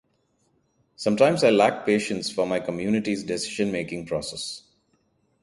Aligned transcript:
Sometimes 0.95 1.43
I 1.43 1.51
lack 1.51 1.85
patience 1.85 2.31
for 2.31 2.47
my 2.47 2.59
community's 2.59 3.23
decision-making 3.23 4.07
process. 4.07 4.63